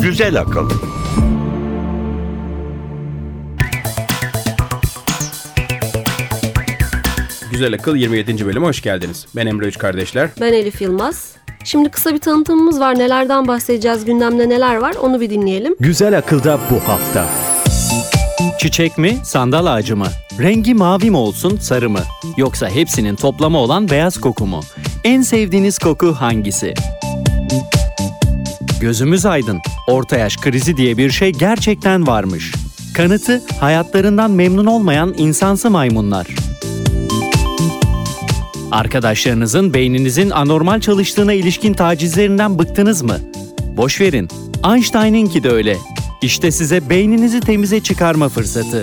[0.00, 0.70] Güzel akıl.
[7.50, 8.46] Güzel Akıl 27.
[8.46, 9.26] bölüme hoş geldiniz.
[9.36, 10.30] Ben Emre Üç Kardeşler.
[10.40, 11.36] Ben Elif Yılmaz.
[11.64, 12.98] Şimdi kısa bir tanıtımımız var.
[12.98, 15.76] Nelerden bahsedeceğiz, gündemde neler var onu bir dinleyelim.
[15.80, 17.45] Güzel akılda bu hafta.
[18.58, 20.06] Çiçek mi, sandal ağacı mı?
[20.38, 22.00] Rengi mavi mi olsun, sarı mı?
[22.36, 24.60] Yoksa hepsinin toplamı olan beyaz koku mu?
[25.04, 26.74] En sevdiğiniz koku hangisi?
[28.80, 29.60] Gözümüz aydın.
[29.88, 32.52] Orta yaş krizi diye bir şey gerçekten varmış.
[32.94, 36.26] Kanıtı hayatlarından memnun olmayan insansı maymunlar.
[38.70, 43.18] Arkadaşlarınızın beyninizin anormal çalıştığına ilişkin tacizlerinden bıktınız mı?
[43.76, 44.28] Boş verin.
[44.64, 45.76] Einstein'inki de öyle.
[46.22, 48.82] İşte size beyninizi temize çıkarma fırsatı.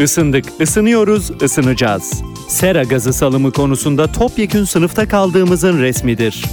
[0.00, 2.22] Isındık, ısınıyoruz, ısınacağız.
[2.48, 6.44] Sera gazı salımı konusunda topyekün sınıfta kaldığımızın resmidir.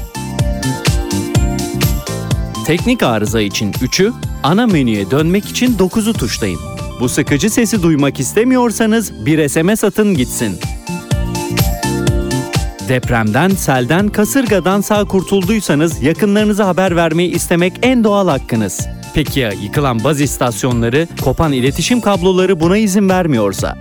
[2.66, 4.14] Teknik arıza için 3'ü,
[4.44, 6.60] ana menüye dönmek için 9'u tuşlayın.
[7.00, 10.60] Bu sıkıcı sesi duymak istemiyorsanız bir SMS atın gitsin.
[12.90, 18.88] Depremden, selden, kasırgadan sağ kurtulduysanız yakınlarınıza haber vermeyi istemek en doğal hakkınız.
[19.14, 23.78] Peki ya yıkılan baz istasyonları, kopan iletişim kabloları buna izin vermiyorsa?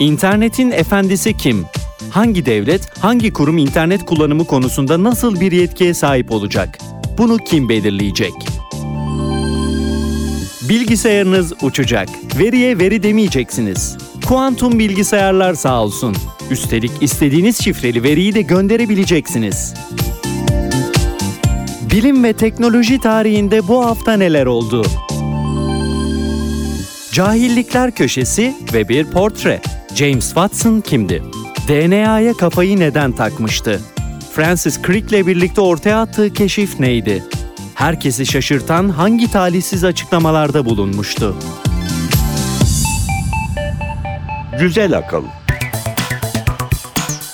[0.00, 1.64] İnternetin efendisi kim?
[2.10, 6.78] Hangi devlet, hangi kurum internet kullanımı konusunda nasıl bir yetkiye sahip olacak?
[7.18, 8.32] Bunu kim belirleyecek?
[10.68, 12.08] Bilgisayarınız uçacak.
[12.38, 13.96] Veriye veri demeyeceksiniz.
[14.28, 16.16] Kuantum bilgisayarlar sağ olsun.
[16.52, 19.74] Üstelik istediğiniz şifreli veriyi de gönderebileceksiniz.
[21.90, 24.86] Bilim ve teknoloji tarihinde bu hafta neler oldu?
[27.12, 29.60] Cahillikler Köşesi ve bir portre.
[29.94, 31.22] James Watson kimdi?
[31.68, 33.80] DNA'ya kafayı neden takmıştı?
[34.32, 37.24] Francis Crick'le birlikte ortaya attığı keşif neydi?
[37.74, 41.36] Herkesi şaşırtan hangi talihsiz açıklamalarda bulunmuştu?
[44.60, 45.24] Güzel akıl.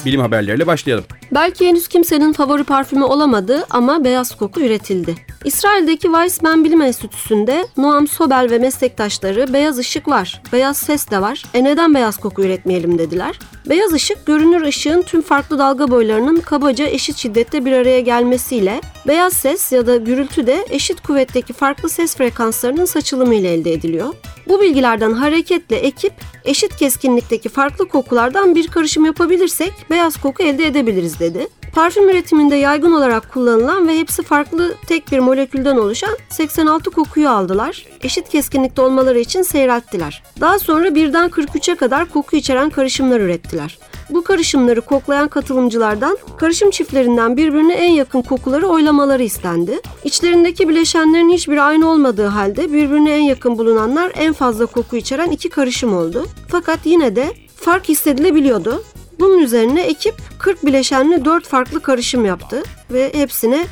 [0.04, 1.04] Bilim haberleriyle başlayalım.
[1.32, 5.14] Belki henüz kimsenin favori parfümü olamadı ama beyaz koku üretildi.
[5.44, 11.42] İsrail'deki Weizmann Bilim Enstitüsü'nde Noam Sobel ve meslektaşları beyaz ışık var, beyaz ses de var.
[11.54, 13.38] E neden beyaz koku üretmeyelim dediler.
[13.68, 19.32] Beyaz ışık görünür ışığın tüm farklı dalga boylarının kabaca eşit şiddette bir araya gelmesiyle beyaz
[19.32, 24.14] ses ya da gürültü de eşit kuvvetteki farklı ses frekanslarının saçılımı ile elde ediliyor.
[24.48, 26.12] Bu bilgilerden hareketle ekip
[26.44, 31.48] eşit keskinlikteki farklı kokulardan bir karışım yapabilirsek beyaz koku elde edebiliriz dedi.
[31.74, 37.86] Parfüm üretiminde yaygın olarak kullanılan ve hepsi farklı tek bir molekülden oluşan 86 kokuyu aldılar.
[38.02, 40.22] Eşit keskinlikte olmaları için seyrelttiler.
[40.40, 43.78] Daha sonra birden 43'e kadar koku içeren karışımlar ürettiler.
[44.10, 49.80] Bu karışımları koklayan katılımcılardan karışım çiftlerinden birbirine en yakın kokuları oylamaları istendi.
[50.04, 55.48] İçlerindeki bileşenlerin hiçbiri aynı olmadığı halde birbirine en yakın bulunanlar en fazla koku içeren iki
[55.48, 56.26] karışım oldu.
[56.48, 58.82] Fakat yine de fark hissedilebiliyordu.
[59.20, 63.66] Bunun üzerine ekip 40 bileşenli 4 farklı karışım yaptı ve hepsine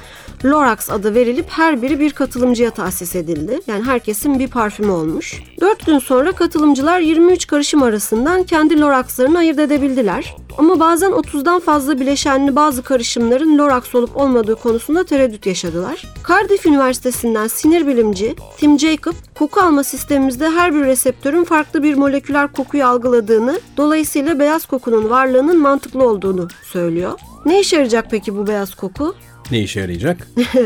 [0.44, 3.60] Lorax adı verilip her biri bir katılımcıya tahsis edildi.
[3.66, 5.42] Yani herkesin bir parfümü olmuş.
[5.60, 10.36] 4 gün sonra katılımcılar 23 karışım arasından kendi Lorax'larını ayırt edebildiler.
[10.58, 16.02] Ama bazen 30'dan fazla bileşenli bazı karışımların Lorax olup olmadığı konusunda tereddüt yaşadılar.
[16.28, 22.52] Cardiff Üniversitesi'nden sinir bilimci Tim Jacob, koku alma sistemimizde her bir reseptörün farklı bir moleküler
[22.52, 27.20] kokuyu algıladığını, dolayısıyla beyaz kokunun varlığının mantıklı olduğunu söylüyor.
[27.46, 29.14] Ne işe yarayacak peki bu beyaz koku?
[29.50, 30.16] Ne işe yarayacak?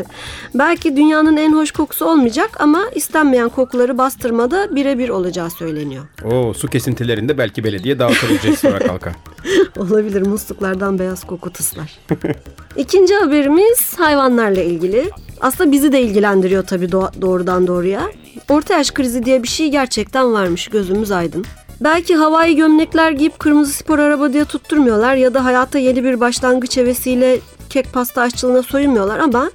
[0.54, 6.04] Belki dünyanın en hoş kokusu olmayacak ama istenmeyen kokuları bastırmada birebir olacağı söyleniyor.
[6.24, 9.12] Oo, su kesintilerinde belki belediye dağıtabilecek sonra kalka.
[9.76, 11.98] Olabilir musluklardan beyaz koku tıslar.
[12.76, 15.10] İkinci haberimiz hayvanlarla ilgili.
[15.40, 18.10] Aslında bizi de ilgilendiriyor tabii do- doğrudan doğruya.
[18.48, 21.44] Orta yaş krizi diye bir şey gerçekten varmış gözümüz aydın.
[21.80, 26.76] Belki havai gömlekler giyip kırmızı spor araba diye tutturmuyorlar ya da hayata yeni bir başlangıç
[26.76, 27.38] hevesiyle
[27.70, 29.50] kek pasta aşçılığına soyunmuyorlar ama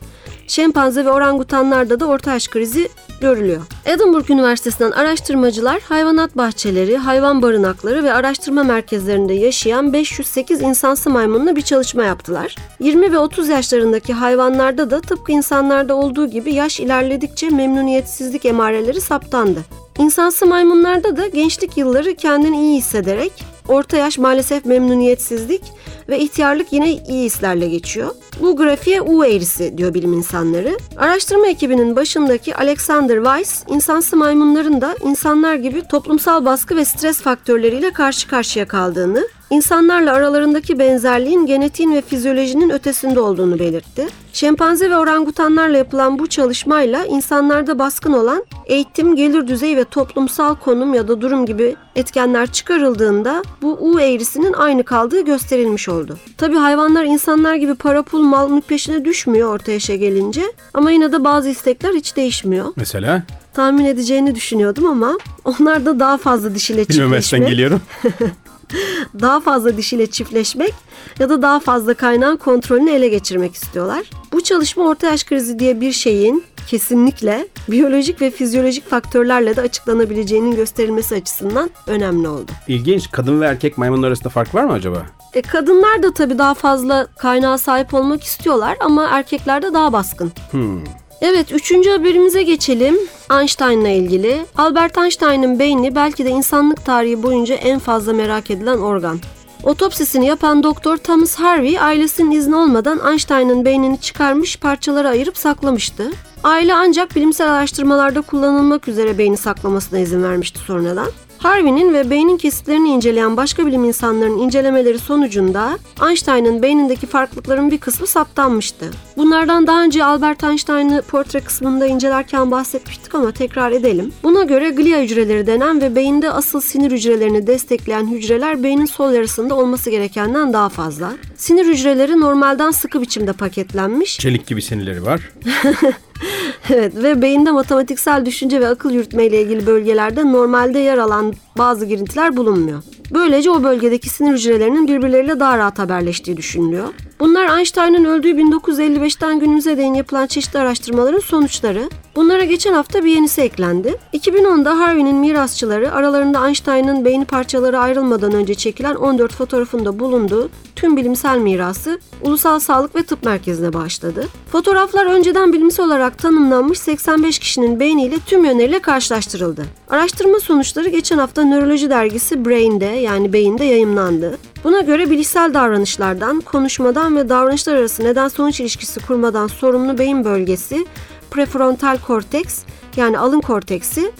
[0.47, 2.89] şempanze ve orangutanlarda da orta yaş krizi
[3.21, 3.62] görülüyor.
[3.85, 11.62] Edinburgh Üniversitesi'nden araştırmacılar hayvanat bahçeleri, hayvan barınakları ve araştırma merkezlerinde yaşayan 508 insansı maymunla bir
[11.62, 12.56] çalışma yaptılar.
[12.79, 19.59] 20 ve 30 yaşlarındaki hayvanlarda da tıpkı insanlarda olduğu gibi yaş ilerledikçe memnuniyetsizlik emareleri saptandı.
[20.00, 23.31] İnsansı maymunlarda da gençlik yılları kendini iyi hissederek
[23.67, 25.62] orta yaş maalesef memnuniyetsizlik
[26.09, 28.15] ve ihtiyarlık yine iyi hislerle geçiyor.
[28.41, 30.77] Bu grafiğe U eğrisi diyor bilim insanları.
[30.97, 37.93] Araştırma ekibinin başındaki Alexander Weiss, insansı maymunların da insanlar gibi toplumsal baskı ve stres faktörleriyle
[37.93, 44.07] karşı karşıya kaldığını, insanlarla aralarındaki benzerliğin genetiğin ve fizyolojinin ötesinde olduğunu belirtti.
[44.33, 50.93] Şempanze ve orangutanlarla yapılan bu çalışmayla insanlarda baskın olan eğitim, gelir düzeyi ve toplumsal konum
[50.93, 56.17] ya da durum gibi etkenler çıkarıldığında bu U eğrisinin aynı kaldığı gösterilmiş oldu.
[56.38, 60.44] Tabi hayvanlar insanlar gibi para pul mal mülk peşine düşmüyor orta yaşa gelince
[60.74, 62.74] ama yine de bazı istekler hiç değişmiyor.
[62.75, 63.24] Mesela
[63.56, 67.81] Tahmin edeceğini düşünüyordum ama onlar da daha fazla dişiyle çiftleşmek geliyorum.
[69.22, 70.74] daha fazla dişiyle çiftleşmek
[71.19, 74.04] ya da daha fazla kaynağın kontrolünü ele geçirmek istiyorlar.
[74.31, 80.56] Bu çalışma orta yaş krizi diye bir şeyin kesinlikle biyolojik ve fizyolojik faktörlerle de açıklanabileceğinin
[80.56, 82.51] gösterilmesi açısından önemli oldu.
[82.68, 83.12] İlginç.
[83.12, 85.06] Kadın ve erkek maymunlar arasında fark var mı acaba?
[85.35, 90.31] E, kadınlar da tabii daha fazla kaynağa sahip olmak istiyorlar ama erkekler de daha baskın.
[90.51, 90.79] Hmm.
[91.21, 92.97] Evet, üçüncü haberimize geçelim.
[93.31, 94.45] Einstein'la ilgili.
[94.57, 99.19] Albert Einstein'ın beyni belki de insanlık tarihi boyunca en fazla merak edilen organ.
[99.63, 106.11] Otopsisini yapan doktor Thomas Harvey ailesinin izni olmadan Einstein'ın beynini çıkarmış parçalara ayırıp saklamıştı.
[106.43, 111.07] Aile ancak bilimsel araştırmalarda kullanılmak üzere beyni saklamasına izin vermişti sonradan.
[111.45, 118.07] Harvey'nin ve beynin kesitlerini inceleyen başka bilim insanlarının incelemeleri sonucunda Einstein'ın beynindeki farklılıkların bir kısmı
[118.07, 118.86] saptanmıştı.
[119.18, 124.13] Bunlardan daha önce Albert Einstein'ı portre kısmında incelerken bahsetmiştik ama tekrar edelim.
[124.24, 129.56] Buna göre glia hücreleri denen ve beyinde asıl sinir hücrelerini destekleyen hücreler beynin sol yarısında
[129.56, 131.13] olması gerekenden daha fazla.
[131.38, 135.21] Sinir hücreleri normalden sıkı biçimde paketlenmiş Çelik gibi sinirleri var.
[136.69, 141.85] Evet ve beyinde matematiksel düşünce ve akıl yürütme ile ilgili bölgelerde normalde yer alan bazı
[141.85, 142.83] girintiler bulunmuyor.
[143.12, 146.88] Böylece o bölgedeki sinir hücrelerinin birbirleriyle daha rahat haberleştiği düşünülüyor.
[147.19, 151.89] Bunlar Einstein'ın öldüğü 1955'ten günümüze değin yapılan çeşitli araştırmaların sonuçları.
[152.15, 153.95] Bunlara geçen hafta bir yenisi eklendi.
[154.13, 161.38] 2010'da Harvey'nin mirasçıları aralarında Einstein'ın beyni parçaları ayrılmadan önce çekilen 14 fotoğrafında bulunduğu tüm bilimsel
[161.38, 164.27] mirası Ulusal Sağlık ve Tıp Merkezi'ne bağışladı.
[164.51, 169.65] Fotoğraflar önceden bilimsel olarak tanımlanmış 85 kişinin beyniyle tüm yönleriyle karşılaştırıldı.
[169.89, 174.38] Araştırma sonuçları geçen hafta Nöroloji dergisi Brain'de yani beyinde yayımlandı.
[174.65, 180.85] Buna göre bilişsel davranışlardan, konuşmadan ve davranışlar arası neden-sonuç ilişkisi kurmadan sorumlu beyin bölgesi
[181.31, 182.63] prefrontal korteks
[182.97, 184.12] yani alın korteksi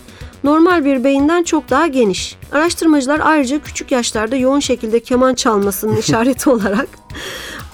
[0.44, 2.36] normal bir beyinden çok daha geniş.
[2.51, 6.88] Araştırmacılar ayrıca küçük yaşlarda yoğun şekilde keman çalmasının işareti olarak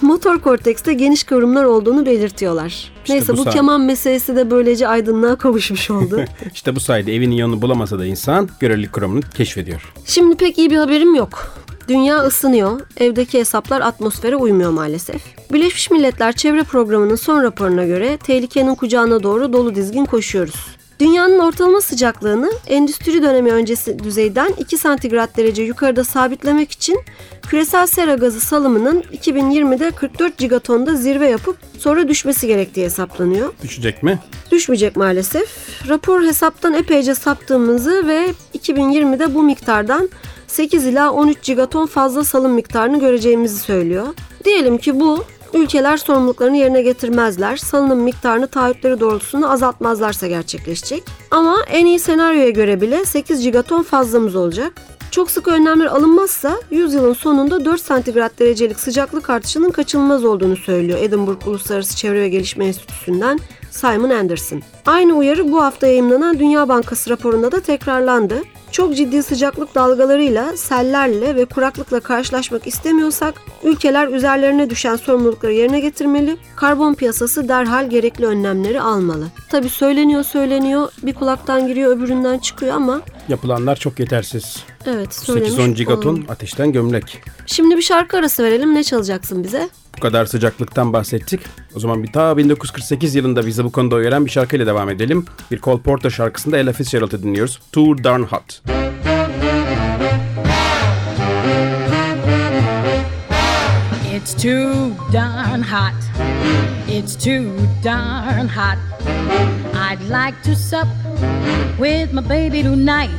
[0.02, 2.92] motor kortekste geniş kıvrımlar olduğunu belirtiyorlar.
[3.02, 6.24] İşte Neyse bu bu, sayede- keman meselesi de böylece aydınlığa kavuşmuş oldu.
[6.54, 9.92] İşte bu sayede evinin yanını bulamasa da insan görelilik kuramını keşfediyor.
[10.04, 11.54] Şimdi pek iyi bir haberim yok.
[11.88, 15.22] Dünya ısınıyor, evdeki hesaplar atmosfere uymuyor maalesef.
[15.52, 20.66] Birleşmiş Milletler Çevre Programı'nın son raporuna göre tehlikenin kucağına doğru dolu dizgin koşuyoruz.
[21.02, 27.00] Dünyanın ortalama sıcaklığını endüstri dönemi öncesi düzeyden 2 santigrat derece yukarıda sabitlemek için
[27.42, 33.52] küresel sera gazı salımının 2020'de 44 gigatonda zirve yapıp sonra düşmesi gerektiği hesaplanıyor.
[33.62, 34.18] Düşecek mi?
[34.50, 35.48] Düşmeyecek maalesef.
[35.88, 40.08] Rapor hesaptan epeyce saptığımızı ve 2020'de bu miktardan
[40.46, 44.06] 8 ila 13 gigaton fazla salım miktarını göreceğimizi söylüyor.
[44.44, 51.02] Diyelim ki bu ülkeler sorumluluklarını yerine getirmezler, salınım miktarını taahhütleri doğrultusunda azaltmazlarsa gerçekleşecek.
[51.30, 54.72] Ama en iyi senaryoya göre bile 8 gigaton fazlamız olacak.
[55.10, 60.98] Çok sıkı önlemler alınmazsa 100 yılın sonunda 4 santigrat derecelik sıcaklık artışının kaçınılmaz olduğunu söylüyor
[61.02, 63.38] Edinburgh Uluslararası Çevre ve Gelişme Enstitüsü'nden
[63.70, 64.62] Simon Anderson.
[64.86, 68.42] Aynı uyarı bu hafta yayımlanan Dünya Bankası raporunda da tekrarlandı.
[68.72, 76.36] Çok ciddi sıcaklık dalgalarıyla, sellerle ve kuraklıkla karşılaşmak istemiyorsak ülkeler üzerlerine düşen sorumlulukları yerine getirmeli,
[76.56, 79.26] karbon piyasası derhal gerekli önlemleri almalı.
[79.48, 84.64] Tabi söyleniyor söyleniyor, bir kulaktan giriyor öbüründen çıkıyor ama Yapılanlar çok yetersiz.
[84.86, 85.52] evet söylemiş.
[85.52, 87.22] 8-10 gigaton ateşten gömlek.
[87.46, 88.74] Şimdi bir şarkı arası verelim.
[88.74, 89.68] Ne çalacaksın bize?
[89.96, 91.40] Bu kadar sıcaklıktan bahsettik.
[91.74, 95.24] O zaman bir ta 1948 yılında bizi bu konuda uyaran bir şarkıyla devam edelim.
[95.50, 97.60] Bir Cole Porter şarkısında Ella Fitzgerald'ı dinliyoruz.
[97.72, 98.62] Too Darn Hot.
[104.22, 105.94] It's too darn hot.
[106.86, 108.78] It's too darn hot.
[109.74, 110.86] I'd like to sup
[111.76, 113.10] with my baby tonight.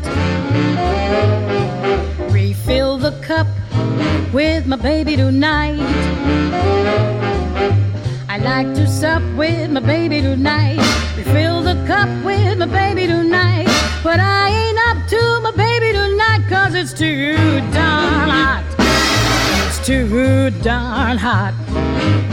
[2.32, 3.48] Refill the cup
[4.34, 5.80] with my baby tonight.
[8.28, 10.80] I like to sup with my baby tonight.
[11.16, 13.68] Refill the cup with my baby tonight.
[14.04, 17.36] But I ain't up to my baby tonight, cause it's too
[17.72, 18.64] darn hot.
[19.68, 21.54] It's too darn hot.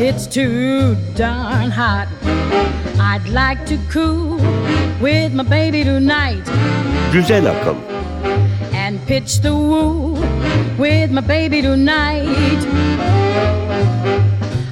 [0.00, 2.09] It's too darn hot.
[2.99, 4.37] I'd like to cool
[5.00, 6.45] with my baby tonight
[7.12, 8.00] Güzel akıl.
[9.11, 10.12] Pitch the woo
[10.79, 12.23] with my baby tonight.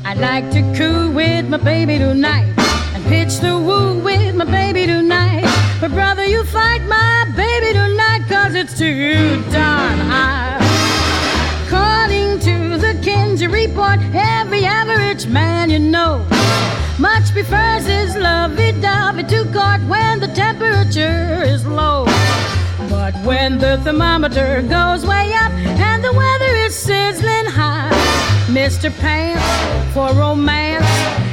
[0.04, 2.46] I'd like to coo with my baby tonight
[2.94, 5.42] and pitch the woo with my baby tonight.
[5.80, 10.60] But brother, you fight my baby tonight cause it's too darn hot.
[11.66, 16.24] According to the Kinsey report, every average man you know
[17.00, 22.06] much prefers his lovey-dovey to court when the temperature is low.
[22.88, 27.92] But when the thermometer goes way up and the weather is sizzling hot,
[28.48, 28.90] Mr.
[28.98, 30.86] Pants for romance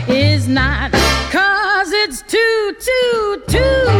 [0.09, 0.91] is not.
[1.31, 3.94] Cause it's too, too, too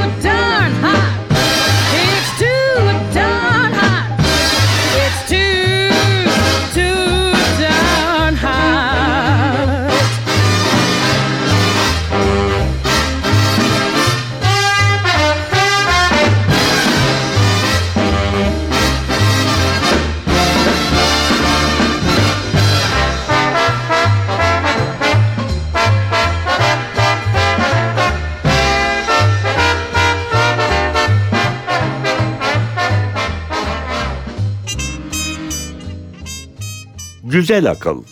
[37.46, 38.04] Güzel akıl.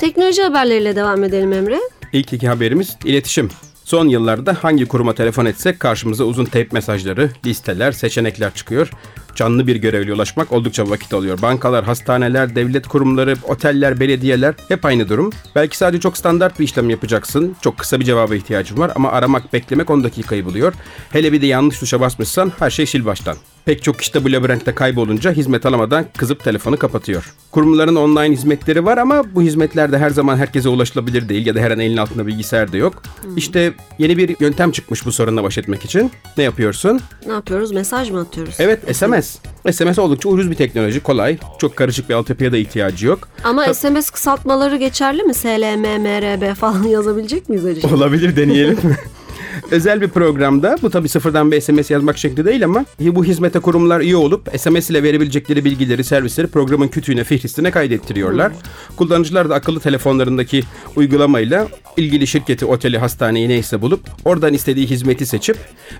[0.00, 1.80] Teknoloji haberleriyle devam edelim Emre.
[2.12, 3.50] İlk iki haberimiz iletişim.
[3.84, 8.90] Son yıllarda hangi kuruma telefon etsek karşımıza uzun teyp mesajları, listeler, seçenekler çıkıyor.
[9.34, 11.42] Canlı bir görevliye ulaşmak oldukça vakit alıyor.
[11.42, 15.30] Bankalar, hastaneler, devlet kurumları, oteller, belediyeler hep aynı durum.
[15.54, 17.56] Belki sadece çok standart bir işlem yapacaksın.
[17.60, 20.72] Çok kısa bir cevaba ihtiyacın var ama aramak, beklemek 10 dakikayı buluyor.
[21.10, 23.36] Hele bir de yanlış tuşa basmışsan her şey sil baştan.
[23.64, 27.32] Pek çok kişi de bu labirentte kaybolunca hizmet alamadan kızıp telefonu kapatıyor.
[27.50, 31.60] Kurumların online hizmetleri var ama bu hizmetler de her zaman herkese ulaşılabilir değil ya da
[31.60, 33.02] her an elin altında bilgisayar da yok.
[33.36, 36.10] İşte yeni bir yöntem çıkmış bu sorunla baş etmek için.
[36.36, 37.00] Ne yapıyorsun?
[37.26, 37.72] Ne yapıyoruz?
[37.72, 38.54] Mesaj mı atıyoruz?
[38.58, 39.38] Evet SMS.
[39.72, 41.38] SMS oldukça ucuz bir teknoloji, kolay.
[41.58, 43.28] Çok karışık bir altyapıya da ihtiyacı yok.
[43.44, 45.34] Ama SMS kısaltmaları geçerli mi?
[45.34, 47.94] SLM, MRB falan yazabilecek miyiz acaba?
[47.94, 48.78] Olabilir deneyelim.
[49.70, 54.00] Özel bir programda bu tabi sıfırdan bir SMS yazmak şekli değil ama bu hizmete kurumlar
[54.00, 58.52] iyi olup SMS ile verebilecekleri bilgileri, servisleri programın kütüğüne, fihristine kaydettiriyorlar.
[58.96, 60.62] Kullanıcılar da akıllı telefonlarındaki
[60.96, 65.56] uygulamayla ilgili şirketi, oteli, hastaneyi neyse bulup oradan istediği hizmeti seçip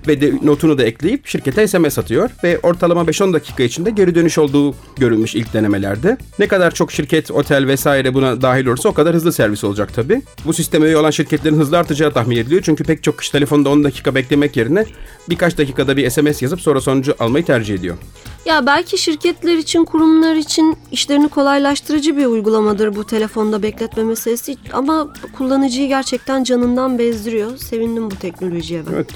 [0.07, 4.37] ve de notunu da ekleyip şirkete SMS atıyor ve ortalama 5-10 dakika içinde geri dönüş
[4.37, 6.17] olduğu görülmüş ilk denemelerde.
[6.39, 10.21] Ne kadar çok şirket, otel vesaire buna dahil olursa o kadar hızlı servis olacak tabi.
[10.45, 13.83] Bu sisteme üye olan şirketlerin hızlı artacağı tahmin ediliyor çünkü pek çok kişi telefonda 10
[13.83, 14.85] dakika beklemek yerine
[15.29, 17.97] birkaç dakikada bir SMS yazıp sonra sonucu almayı tercih ediyor.
[18.45, 25.13] Ya belki şirketler için, kurumlar için işlerini kolaylaştırıcı bir uygulamadır bu telefonda bekletme meselesi ama
[25.37, 27.57] kullanıcıyı gerçekten canından bezdiriyor.
[27.57, 28.93] Sevindim bu teknolojiye ben.
[28.93, 29.09] Evet.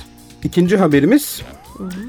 [0.43, 1.41] İkinci haberimiz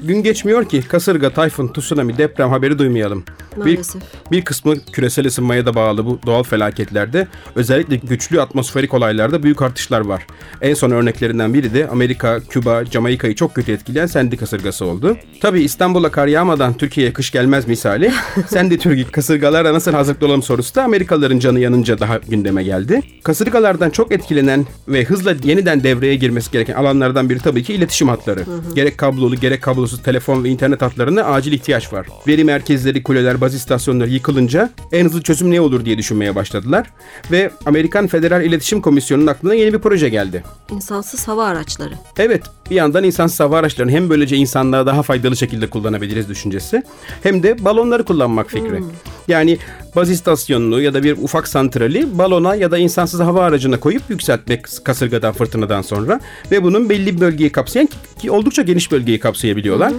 [0.03, 3.23] gün geçmiyor ki kasırga, tayfun, tsunami, deprem haberi duymayalım.
[3.57, 4.01] Maalesef.
[4.31, 9.61] Bir, bir kısmı küresel ısınmaya da bağlı bu doğal felaketlerde özellikle güçlü atmosferik olaylarda büyük
[9.61, 10.27] artışlar var.
[10.61, 15.17] En son örneklerinden biri de Amerika, Küba, Jamaika'yı çok kötü etkileyen Sandy kasırgası oldu.
[15.41, 18.11] Tabii İstanbul'a kar yağmadan Türkiye'ye kış gelmez misali.
[18.47, 23.01] Sandy tür kasırgalara nasıl hazırlıklı olalım sorusu da Amerikalıların canı yanınca daha gündeme geldi.
[23.23, 28.43] Kasırgalardan çok etkilenen ve hızla yeniden devreye girmesi gereken alanlardan biri tabii ki iletişim hatları.
[28.75, 32.07] Gerek kablolu gerek kablosuz telefon ve internet hatlarına acil ihtiyaç var.
[32.27, 36.87] Veri merkezleri, kuleler, baz istasyonları yıkılınca en hızlı çözüm ne olur diye düşünmeye başladılar.
[37.31, 40.43] Ve Amerikan Federal İletişim Komisyonu'nun aklına yeni bir proje geldi.
[40.71, 41.93] İnsansız hava araçları.
[42.17, 46.83] Evet, bir yandan insansız hava araçlarını hem böylece insanlığa daha faydalı şekilde kullanabiliriz düşüncesi
[47.23, 48.83] hem de balonları kullanmak fikri.
[49.27, 49.57] Yani
[49.95, 54.65] baz istasyonunu ya da bir ufak santrali balona ya da insansız hava aracına koyup yükseltmek
[54.83, 56.19] kasırgadan, fırtınadan sonra
[56.51, 57.89] ve bunun belli bir bölgeyi kapsayan
[58.21, 59.93] ki oldukça geniş bölgeyi kapsayabiliyorlar.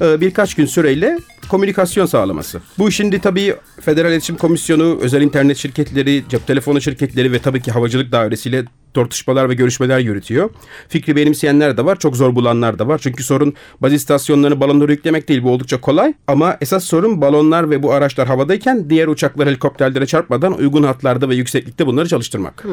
[0.00, 2.60] Ee, Birkaç gün süreyle komünikasyon sağlaması.
[2.78, 7.70] Bu şimdi tabii Federal İletişim Komisyonu, özel internet şirketleri, cep telefonu şirketleri ve tabii ki
[7.70, 8.64] havacılık dairesiyle
[8.96, 10.50] tartışmalar ve görüşmeler yürütüyor.
[10.88, 12.98] Fikri benimseyenler de var, çok zor bulanlar da var.
[13.02, 16.14] Çünkü sorun baz istasyonlarını balonlara yüklemek değil, bu oldukça kolay.
[16.26, 21.34] Ama esas sorun balonlar ve bu araçlar havadayken diğer uçaklar helikopterlere çarpmadan uygun hatlarda ve
[21.34, 22.64] yükseklikte bunları çalıştırmak.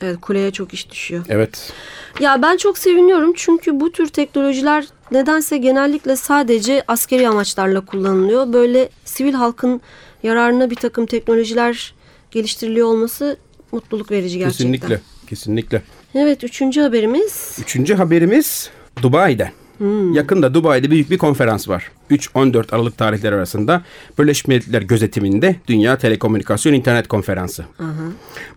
[0.00, 1.24] Evet kuleye çok iş düşüyor.
[1.28, 1.72] Evet.
[2.20, 8.52] Ya ben çok seviniyorum çünkü bu tür teknolojiler nedense genellikle sadece askeri amaçlarla kullanılıyor.
[8.52, 9.80] Böyle sivil halkın
[10.22, 11.94] yararına bir takım teknolojiler
[12.30, 13.36] geliştiriliyor olması
[13.72, 14.72] mutluluk verici gerçekten.
[14.72, 15.00] Kesinlikle.
[15.32, 15.82] Kesinlikle.
[16.14, 17.56] Evet üçüncü haberimiz.
[17.62, 18.70] Üçüncü haberimiz
[19.02, 19.50] Dubai'den.
[20.12, 21.90] Yakında Dubai'de büyük bir konferans var.
[22.10, 23.82] 3-14 Aralık tarihleri arasında
[24.18, 27.64] Birleşmiş Milletler gözetiminde Dünya Telekomünikasyon İnternet Konferansı.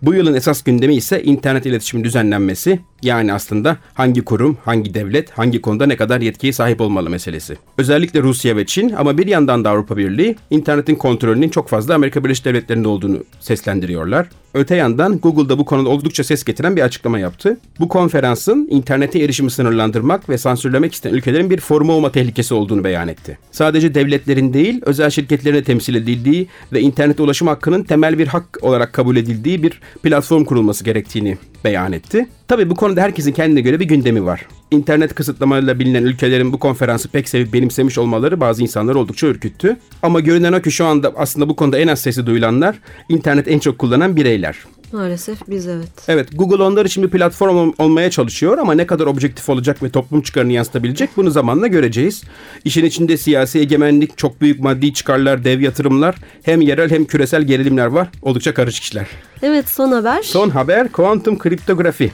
[0.01, 2.79] Bu yılın esas gündemi ise internet iletişimi düzenlenmesi.
[3.01, 7.57] Yani aslında hangi kurum, hangi devlet, hangi konuda ne kadar yetkiye sahip olmalı meselesi.
[7.77, 12.23] Özellikle Rusya ve Çin ama bir yandan da Avrupa Birliği internetin kontrolünün çok fazla Amerika
[12.23, 14.27] Birleşik Devletleri'nde olduğunu seslendiriyorlar.
[14.55, 17.57] Öte yandan Google'da bu konuda oldukça ses getiren bir açıklama yaptı.
[17.79, 23.07] Bu konferansın internete erişimi sınırlandırmak ve sansürlemek isteyen ülkelerin bir forumu olma tehlikesi olduğunu beyan
[23.07, 23.37] etti.
[23.51, 28.57] Sadece devletlerin değil, özel şirketlerin de temsil edildiği ve internete ulaşım hakkının temel bir hak
[28.61, 32.27] olarak kabul edildiği bir platform kurulması gerektiğini beyan etti.
[32.47, 34.45] Tabii bu konuda herkesin kendine göre bir gündemi var.
[34.75, 39.77] İnternet kısıtlamalarıyla bilinen ülkelerin bu konferansı pek sevip benimsemiş olmaları bazı insanları oldukça ürküttü.
[40.03, 42.75] Ama görünen o ki şu anda aslında bu konuda en az sesi duyulanlar
[43.09, 44.55] internet en çok kullanan bireyler.
[44.99, 45.87] Maalesef biz evet.
[46.07, 49.89] Evet Google onlar için bir platform ol- olmaya çalışıyor ama ne kadar objektif olacak ve
[49.89, 52.23] toplum çıkarını yansıtabilecek bunu zamanla göreceğiz.
[52.65, 57.85] İşin içinde siyasi egemenlik, çok büyük maddi çıkarlar, dev yatırımlar, hem yerel hem küresel gerilimler
[57.85, 58.07] var.
[58.21, 59.07] Oldukça karışık işler.
[59.41, 60.21] Evet son haber.
[60.23, 62.11] Son haber kuantum kriptografi.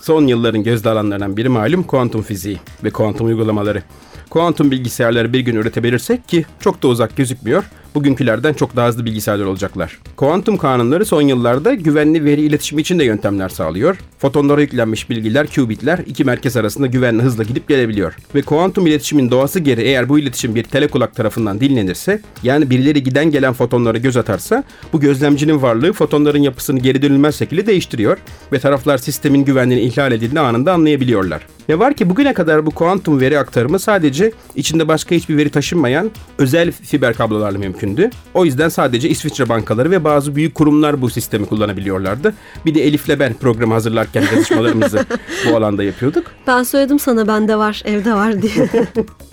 [0.00, 3.82] Son yılların gözde alanlarından biri malum kuantum fiziği ve kuantum uygulamaları.
[4.30, 7.64] Kuantum bilgisayarları bir gün üretebilirsek ki çok da uzak gözükmüyor.
[7.94, 9.98] Bugünkülerden çok daha hızlı bilgisayarlar olacaklar.
[10.16, 13.98] Kuantum kanunları son yıllarda güvenli veri iletişimi için de yöntemler sağlıyor.
[14.18, 18.16] Fotonlara yüklenmiş bilgiler, qubitler iki merkez arasında güvenli hızla gidip gelebiliyor.
[18.34, 23.30] Ve kuantum iletişimin doğası gereği eğer bu iletişim bir telekulak tarafından dinlenirse, yani birileri giden
[23.30, 28.18] gelen fotonlara göz atarsa, bu gözlemcinin varlığı fotonların yapısını geri dönülmez şekilde değiştiriyor
[28.52, 31.46] ve taraflar sistemin güvenliğini ihlal edildiğini anında anlayabiliyorlar.
[31.68, 36.10] Ne var ki bugüne kadar bu kuantum veri aktarımı sadece içinde başka hiçbir veri taşınmayan
[36.38, 38.10] özel fiber kablolarla mümkündü.
[38.34, 42.34] O yüzden sadece İsviçre bankaları ve bazı büyük kurumlar bu sistemi kullanabiliyorlardı.
[42.66, 45.06] Bir de Elif'le ben programı hazırlarken yazışmalarımızı
[45.50, 46.24] bu alanda yapıyorduk.
[46.46, 48.68] Ben söyledim sana bende var, evde var diye.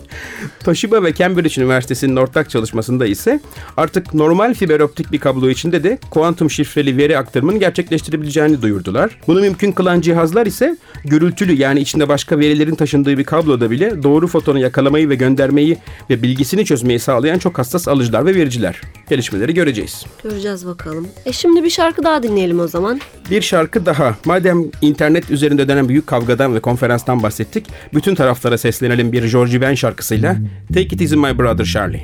[0.64, 3.40] Toshiba ve Cambridge Üniversitesi'nin ortak çalışmasında ise
[3.78, 9.20] artık normal fiber optik bir kablo içinde de kuantum şifreli veri aktarımını gerçekleştirebileceğini duyurdular.
[9.28, 14.28] Bunu mümkün kılan cihazlar ise gürültülü yani içinde başka verilerin taşındığı bir kabloda bile doğru
[14.28, 15.78] fotonu yakalamayı ve göndermeyi
[16.10, 18.82] ve bilgisini çözmeyi sağlayan çok hassas alıcılar ve vericiler.
[19.10, 20.06] Gelişmeleri göreceğiz.
[20.24, 21.08] Göreceğiz bakalım.
[21.26, 23.02] E şimdi bir şarkı daha dinleyelim o zaman.
[23.32, 24.16] Bir şarkı daha.
[24.26, 29.76] Madem internet üzerinde dönen büyük kavgadan ve konferanstan bahsettik, bütün taraflara seslenelim bir Georgie Ben
[30.08, 30.36] şarkısıyla
[30.74, 32.04] Take It Easy My Brother Charlie.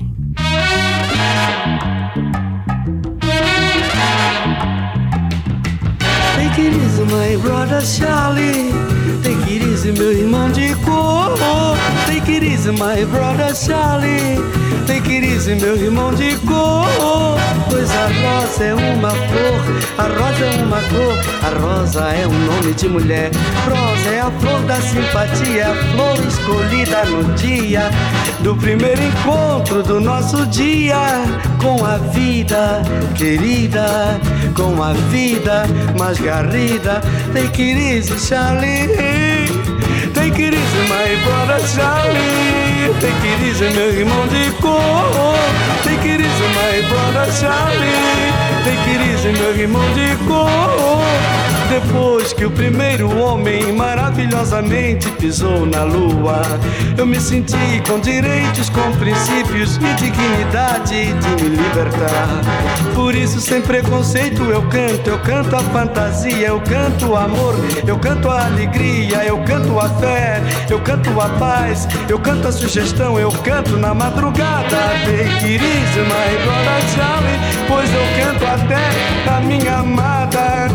[6.36, 8.72] Take it easy, my brother Charlie.
[9.24, 11.38] Take it easy, meu irmão de cor.
[12.08, 14.40] Take it easy, my brother Charlie.
[14.88, 16.86] Take it easy, meu irmão de cor.
[17.70, 19.62] Pois a rosa é uma flor,
[19.98, 23.32] a rosa é uma cor, a rosa é um nome de mulher.
[23.66, 27.90] Rosa é a flor da simpatia, a flor escolhida no dia
[28.42, 30.98] do primeiro encontro do nosso dia
[31.62, 32.82] com a vida
[33.16, 34.20] querida,
[34.54, 35.64] com a vida
[35.98, 37.02] mais garrida.
[37.34, 38.90] Take it easy, Charlie.
[40.14, 42.94] Take it easy, my brother Charlie.
[43.00, 45.36] Take it easy, meu irmão de cor.
[45.84, 48.34] Take it easy, my brother Charlie.
[48.66, 50.84] Take it meu irmão de cor.
[51.94, 56.42] Depois que o primeiro homem maravilhosamente pisou na lua,
[56.98, 62.42] eu me senti com direitos, com princípios e dignidade de me libertar.
[62.96, 67.54] Por isso, sem preconceito, eu canto, eu canto a fantasia, eu canto o amor,
[67.86, 72.52] eu canto a alegria, eu canto a fé, eu canto a paz, eu canto a
[72.52, 74.78] sugestão, eu canto na madrugada.
[77.68, 80.68] Pois eu canto até a minha amada,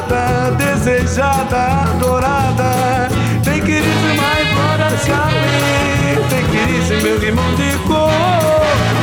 [0.00, 3.08] amada, desejada, adorada.
[3.44, 8.10] Tem queríssima e flora chave, tem queríssimo meu limão de cor,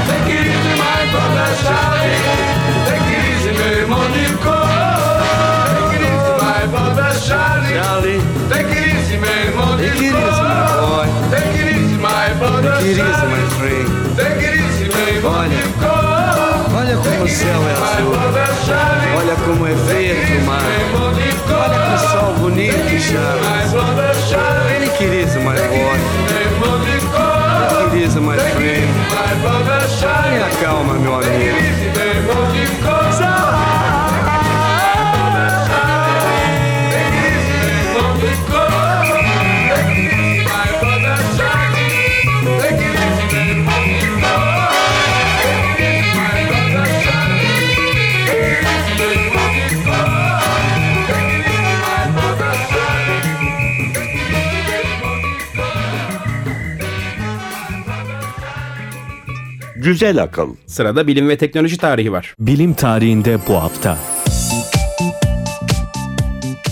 [0.07, 1.96] tem queríssima e flora chave.
[19.67, 20.63] é verde o.
[21.53, 24.71] Olha que sol bonito chama.
[24.75, 26.05] Ele queria ser mais forte.
[27.79, 28.87] Ele queria ser mais frente.
[30.29, 32.06] Tenha calma, meu amigo.
[59.87, 60.55] Güzel akıl.
[60.65, 62.35] Sırada bilim ve teknoloji tarihi var.
[62.39, 63.97] Bilim tarihinde bu hafta.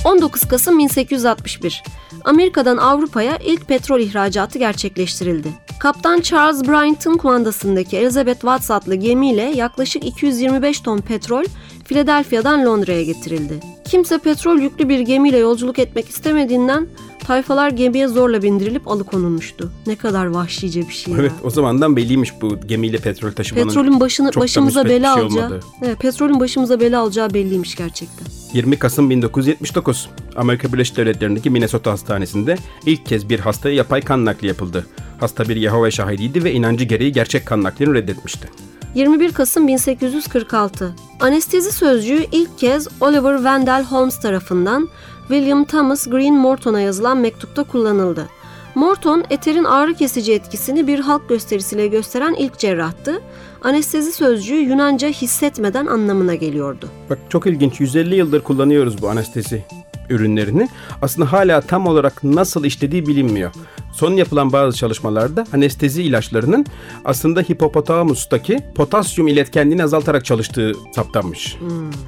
[0.05, 1.83] 19 Kasım 1861.
[2.25, 5.47] Amerika'dan Avrupa'ya ilk petrol ihracatı gerçekleştirildi.
[5.79, 11.43] Kaptan Charles Bryant'ın kumandasındaki Elizabeth Watts adlı gemiyle yaklaşık 225 ton petrol
[11.85, 13.59] Philadelphia'dan Londra'ya getirildi.
[13.85, 16.87] Kimse petrol yüklü bir gemiyle yolculuk etmek istemediğinden
[17.27, 19.71] tayfalar gemiye zorla bindirilip alıkonulmuştu.
[19.87, 21.19] Ne kadar vahşice bir şey ya.
[21.19, 23.67] Evet o zamandan belliymiş bu gemiyle petrol taşımanın.
[23.67, 25.59] Petrolün başını çok başımıza bela şey alacağı.
[25.83, 28.27] Evet, petrolün başımıza bela alacağı belliymiş gerçekten.
[28.53, 34.47] 20 Kasım 1979 Amerika Birleşik Devletleri'ndeki Minnesota Hastanesi'nde ilk kez bir hastaya yapay kan nakli
[34.47, 34.85] yapıldı.
[35.19, 38.49] Hasta bir Yahova şahidiydi ve inancı gereği gerçek kan naklini reddetmişti.
[38.95, 40.95] 21 Kasım 1846.
[41.19, 44.89] Anestezi sözcüğü ilk kez Oliver Wendell Holmes tarafından
[45.27, 48.27] William Thomas Green Morton'a yazılan mektupta kullanıldı.
[48.75, 53.21] Morton, eterin ağrı kesici etkisini bir halk gösterisiyle gösteren ilk cerrahtı.
[53.63, 56.89] Anestezi sözcüğü Yunanca hissetmeden anlamına geliyordu.
[57.09, 59.63] Bak çok ilginç 150 yıldır kullanıyoruz bu anestezi
[60.09, 60.69] ürünlerini.
[61.01, 63.51] Aslında hala tam olarak nasıl işlediği bilinmiyor.
[63.93, 66.65] Son yapılan bazı çalışmalarda anestezi ilaçlarının
[67.05, 71.57] aslında hipopotamamus'taki potasyum iletkenliğini azaltarak çalıştığı saptanmış.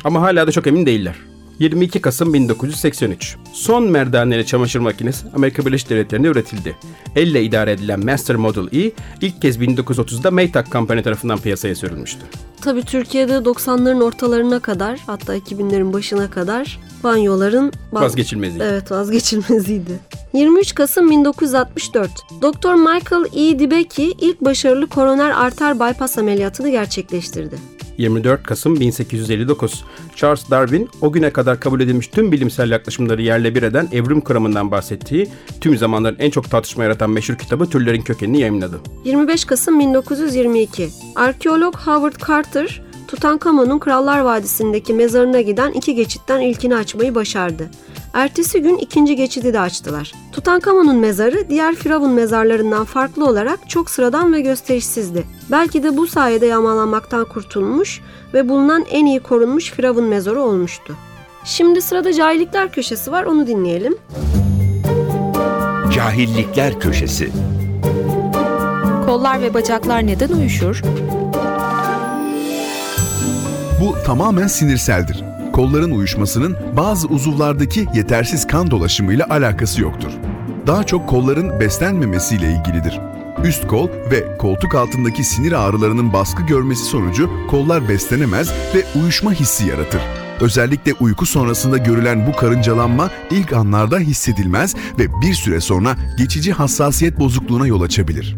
[0.04, 1.16] Ama hala da çok emin değiller.
[1.60, 3.36] 22 Kasım 1983.
[3.54, 6.76] Son merdaneli çamaşır makinesi Amerika Birleşik Devletleri'nde üretildi.
[7.16, 8.92] Elle idare edilen Master Model E
[9.22, 12.20] ilk kez 1930'da Maytag Company tarafından piyasaya sürülmüştü.
[12.62, 18.60] Tabii Türkiye'de 90'ların ortalarına kadar hatta 2000'lerin başına kadar banyoların ban- Vazgeçilmezi.
[18.64, 19.92] Evet vazgeçilmeziydi.
[20.34, 22.12] 23 Kasım 1964.
[22.42, 23.60] Doktor Michael E.
[23.60, 27.56] Dibecki ilk başarılı koroner arter bypass ameliyatını gerçekleştirdi.
[27.98, 29.84] 24 Kasım 1859.
[30.16, 34.72] Charles Darwin o güne kadar kabul edilmiş tüm bilimsel yaklaşımları yerle bir eden evrim kuramından
[34.72, 35.28] bahsettiği
[35.62, 38.80] tüm zamanların en çok tartışma yaratan meşhur kitabı Türlerin Kökenini yayımladı.
[39.06, 40.90] 25 Kasım 1922.
[41.16, 47.70] Arkeolog Howard Carter, Tutankamon'un Krallar Vadisi'ndeki mezarına giden iki geçitten ilkini açmayı başardı.
[48.14, 50.14] Ertesi gün ikinci geçidi de açtılar.
[50.32, 55.24] Tutankamon'un mezarı diğer firavun mezarlarından farklı olarak çok sıradan ve gösterişsizdi.
[55.52, 58.02] Belki de bu sayede yağmalanmaktan kurtulmuş
[58.34, 60.96] ve bulunan en iyi korunmuş firavun mezarı olmuştu.
[61.46, 63.98] Şimdi sırada cahillikler köşesi var onu dinleyelim.
[65.94, 67.30] Cahillikler köşesi.
[69.06, 70.82] Kollar ve bacaklar neden uyuşur?
[73.80, 75.24] Bu tamamen sinirseldir.
[75.54, 80.12] Kolların uyuşmasının bazı uzuvlardaki yetersiz kan dolaşımıyla alakası yoktur.
[80.68, 83.00] Daha çok kolların beslenmemesiyle ilgilidir.
[83.44, 89.68] Üst kol ve koltuk altındaki sinir ağrılarının baskı görmesi sonucu kollar beslenemez ve uyuşma hissi
[89.68, 90.02] yaratır.
[90.42, 97.20] Özellikle uyku sonrasında görülen bu karıncalanma ilk anlarda hissedilmez ve bir süre sonra geçici hassasiyet
[97.20, 98.36] bozukluğuna yol açabilir.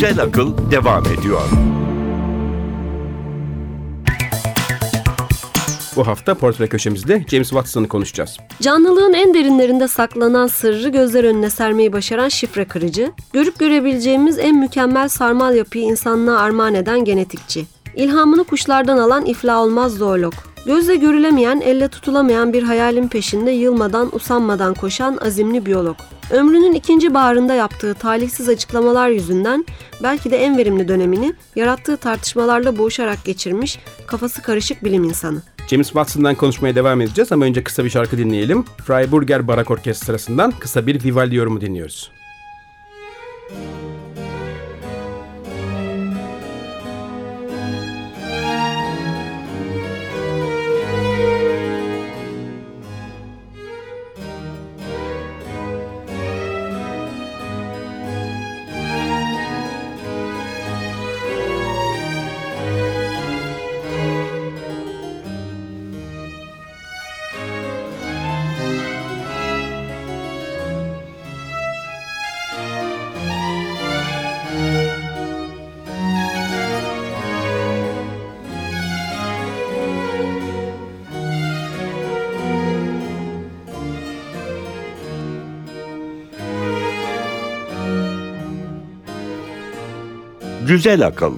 [0.00, 1.40] Güzel akıl devam ediyor.
[5.96, 8.36] Bu hafta portre köşemizde James Watson'ı konuşacağız.
[8.60, 15.08] Canlılığın en derinlerinde saklanan sırrı gözler önüne sermeyi başaran şifre kırıcı, görüp görebileceğimiz en mükemmel
[15.08, 17.66] sarmal yapıyı insanlığa armağan eden genetikçi.
[17.96, 20.34] İlhamını kuşlardan alan iflah olmaz zoolog.
[20.66, 25.96] Gözle görülemeyen, elle tutulamayan bir hayalin peşinde yılmadan, usanmadan koşan azimli biyolog.
[26.30, 29.66] Ömrünün ikinci baharında yaptığı talihsiz açıklamalar yüzünden
[30.02, 35.42] belki de en verimli dönemini yarattığı tartışmalarla boğuşarak geçirmiş, kafası karışık bilim insanı.
[35.68, 38.64] James Watson'dan konuşmaya devam edeceğiz ama önce kısa bir şarkı dinleyelim.
[38.86, 42.10] Freiburger Barak Orkestrası'ndan kısa bir Vivaldi yorumu dinliyoruz.
[90.70, 91.34] Güzel akıl.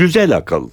[0.00, 0.68] Güzel akıl.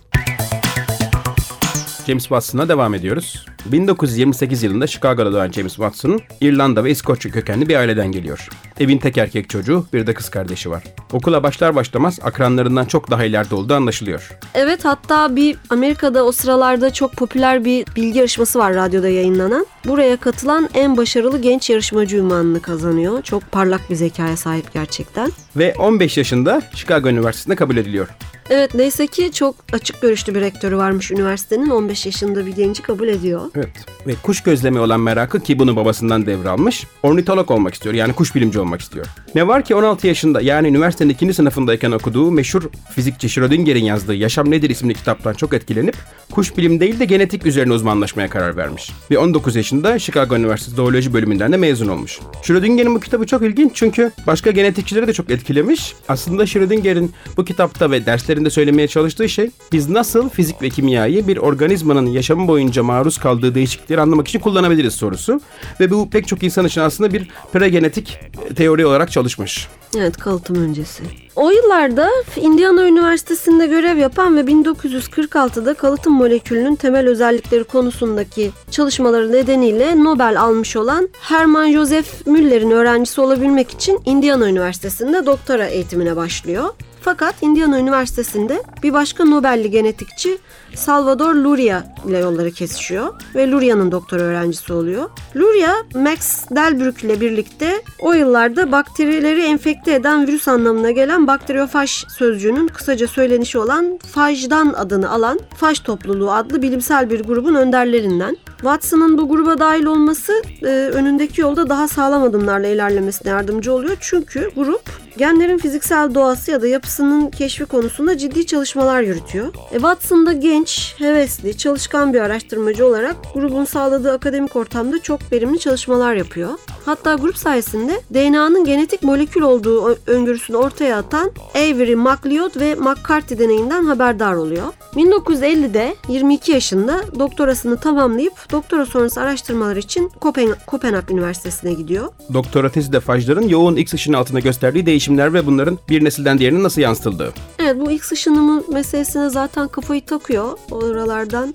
[2.07, 3.45] James Watson'a devam ediyoruz.
[3.65, 8.49] 1928 yılında Chicago'da doğan James Watson, İrlanda ve İskoçya kökenli bir aileden geliyor.
[8.79, 10.83] Evin tek erkek çocuğu, bir de kız kardeşi var.
[11.13, 14.31] Okula başlar başlamaz akranlarından çok daha ileride olduğu anlaşılıyor.
[14.53, 19.65] Evet hatta bir Amerika'da o sıralarda çok popüler bir bilgi yarışması var radyoda yayınlanan.
[19.85, 23.21] Buraya katılan en başarılı genç yarışmacı ünvanını kazanıyor.
[23.21, 25.31] Çok parlak bir zekaya sahip gerçekten.
[25.55, 28.07] Ve 15 yaşında Chicago Üniversitesi'ne kabul ediliyor.
[28.49, 33.07] Evet neyse ki çok açık görüşlü bir rektörü varmış üniversitenin 15 yaşında bir genci kabul
[33.07, 33.41] ediyor.
[33.55, 33.69] Evet.
[34.07, 36.88] Ve kuş gözlemi olan merakı ki bunu babasından devralmış.
[37.03, 39.05] Ornitolog olmak istiyor yani kuş bilimci olmak istiyor.
[39.36, 44.51] Ne var ki 16 yaşında yani üniversitenin ikinci sınıfındayken okuduğu meşhur fizikçi Schrödinger'in yazdığı Yaşam
[44.51, 45.95] Nedir isimli kitaptan çok etkilenip
[46.31, 48.91] kuş bilim değil de genetik üzerine uzmanlaşmaya karar vermiş.
[49.12, 52.19] Ve 19 yaşında Chicago Üniversitesi Zooloji bölümünden de mezun olmuş.
[52.43, 55.93] Schrödinger'in bu kitabı çok ilginç çünkü başka genetikçileri de çok etkilemiş.
[56.07, 58.05] Aslında Schrödinger'in bu kitapta ve
[58.38, 63.56] derslerinde söylemeye çalıştığı şey biz nasıl fizik ve kimyayı bir organizmanın yaşamı boyunca maruz kaldığı
[63.56, 65.41] değişiklikleri anlamak için kullanabiliriz sorusu.
[65.80, 68.19] Ve bu pek çok insan için aslında bir pregenetik
[68.56, 69.67] teori olarak çalışmış.
[69.97, 71.04] Evet kalıtım öncesi.
[71.36, 80.04] O yıllarda Indiana Üniversitesi'nde görev yapan ve 1946'da kalıtım molekülünün temel özellikleri konusundaki çalışmaları nedeniyle
[80.04, 86.69] Nobel almış olan Hermann Joseph Müller'in öğrencisi olabilmek için Indiana Üniversitesi'nde doktora eğitimine başlıyor.
[87.08, 90.38] Fakat Indiana Üniversitesi'nde bir başka Nobelli genetikçi
[90.76, 95.10] Salvador Luria ile yolları kesişiyor ve Luria'nın doktora öğrencisi oluyor.
[95.36, 102.67] Luria, Max Delbrück ile birlikte o yıllarda bakterileri enfekte eden virüs anlamına gelen bakteriyofaj sözcüğünün
[102.67, 108.38] kısaca söylenişi olan fajdan adını alan faj topluluğu adlı bilimsel bir grubun önderlerinden.
[108.58, 113.98] Watson'ın bu gruba dahil olması e, önündeki yolda daha sağlam adımlarla ilerlemesine yardımcı oluyor.
[114.00, 114.82] Çünkü grup
[115.17, 119.48] genlerin fiziksel doğası ya da yapısının keşfi konusunda ciddi çalışmalar yürütüyor.
[119.72, 125.60] E, Watson da genç, hevesli, çalışkan bir araştırmacı olarak grubun sağladığı akademik ortamda çok verimli
[125.60, 126.50] çalışmalar yapıyor.
[126.86, 133.84] Hatta grup sayesinde DNA'nın genetik molekül olduğu öngörüsünü ortaya atan Avery, MacLeod ve McCarthy deneyinden
[133.84, 134.74] haberdar oluyor.
[134.96, 142.07] 1950'de 22 yaşında doktorasını tamamlayıp doktora sonrası araştırmalar için Kopen Kopenhag Üniversitesi'ne gidiyor.
[142.33, 146.63] Doktora tezi de fajların yoğun X ışını altında gösterdiği değişimler ve bunların bir nesilden diğerine
[146.63, 147.33] nasıl yansıtıldığı.
[147.60, 150.57] Evet bu X ışınımı meselesine zaten kafayı takıyor.
[150.71, 151.53] Oralardan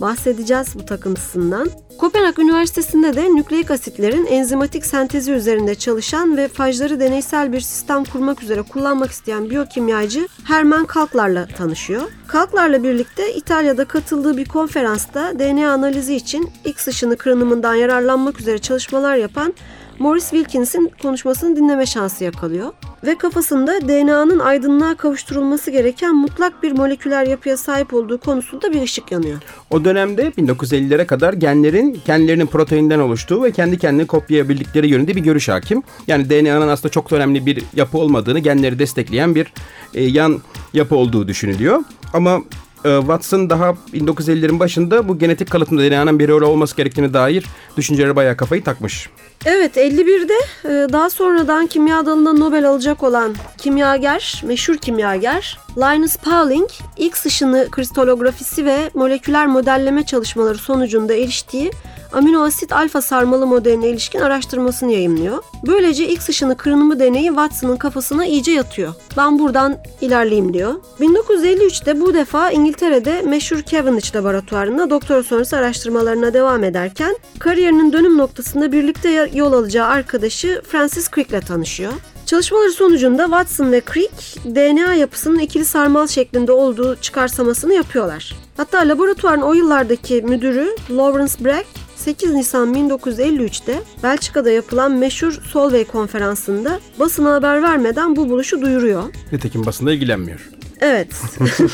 [0.00, 1.70] bahsedeceğiz bu takıntısından.
[1.98, 8.42] Kopenhag Üniversitesi'nde de nükleik asitlerin enzimatik sentezi üzerinde çalışan ve fajları deneysel bir sistem kurmak
[8.42, 12.02] üzere kullanmak isteyen biyokimyacı Hermann Kalklar'la tanışıyor.
[12.26, 19.16] Kalklar'la birlikte İtalya'da katıldığı bir konferansta DNA analizi için X ışını kırınımından yararlanmak üzere çalışmalar
[19.16, 19.54] yapan
[19.98, 22.72] Morris Wilkins'in konuşmasını dinleme şansı yakalıyor.
[23.06, 29.12] Ve kafasında DNA'nın aydınlığa kavuşturulması gereken mutlak bir moleküler yapıya sahip olduğu konusunda bir ışık
[29.12, 29.38] yanıyor.
[29.70, 35.48] O dönemde 1950'lere kadar genlerin kendilerinin proteinden oluştuğu ve kendi kendini kopyalayabildikleri yönünde bir görüş
[35.48, 35.82] hakim.
[36.06, 39.52] Yani DNA'nın aslında çok önemli bir yapı olmadığını, genleri destekleyen bir
[39.94, 40.40] e, yan
[40.72, 41.80] yapı olduğu düşünülüyor.
[42.12, 42.42] Ama
[42.84, 48.16] e, Watson daha 1950'lerin başında bu genetik kalıtımda DNA'nın bir rol olması gerektiğine dair düşüncelere
[48.16, 49.08] bayağı kafayı takmış.
[49.44, 56.70] Evet 51'de e, daha sonradan kimya dalında Nobel alacak olan kimyager, meşhur kimyager Linus Pauling
[56.96, 61.72] X ışını kristalografisi ve moleküler modelleme çalışmaları sonucunda eriştiği
[62.12, 65.42] amino asit alfa sarmalı modeline ilişkin araştırmasını yayımlıyor.
[65.66, 68.94] Böylece X ışını kırınımı deneyi Watson'ın kafasına iyice yatıyor.
[69.16, 70.74] Ben buradan ilerleyeyim diyor.
[71.00, 78.72] 1953'te bu defa İngiltere'de meşhur Cavendish laboratuvarında doktora sonrası araştırmalarına devam ederken kariyerinin dönüm noktasında
[78.72, 81.92] birlikte yol alacağı arkadaşı Francis Crick'le tanışıyor.
[82.26, 88.36] Çalışmaları sonucunda Watson ve Crick DNA yapısının ikili sarmal şeklinde olduğu çıkarsamasını yapıyorlar.
[88.56, 96.80] Hatta laboratuvarın o yıllardaki müdürü Lawrence Bragg 8 Nisan 1953'te Belçika'da yapılan meşhur Solvay konferansında
[96.98, 99.02] basına haber vermeden bu buluşu duyuruyor.
[99.32, 100.50] Nitekim basında ilgilenmiyor.
[100.80, 101.08] Evet.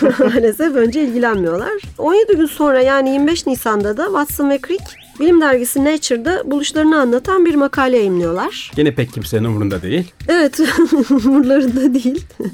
[0.18, 1.72] Maalesef önce ilgilenmiyorlar.
[1.98, 4.84] 17 gün sonra yani 25 Nisan'da da Watson ve Crick
[5.20, 8.70] Bilim dergisi Nature'da buluşlarını anlatan bir makale yayınlıyorlar.
[8.76, 10.12] Gene pek kimsenin umurunda değil.
[10.28, 10.60] Evet,
[11.10, 12.24] umurlarında değil.